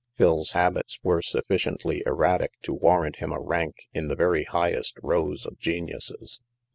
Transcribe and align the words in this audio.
Phil's 0.15 0.53
habits 0.53 0.97
were 1.03 1.21
sufficiently 1.21 2.01
erratic 2.07 2.53
to 2.63 2.73
warrant 2.73 3.17
him 3.17 3.31
a 3.31 3.39
rank 3.39 3.87
in 3.93 4.07
the 4.07 4.15
very 4.15 4.45
highest 4.45 4.97
row 5.03 5.31
of 5.31 5.59
geniuses. 5.59 6.39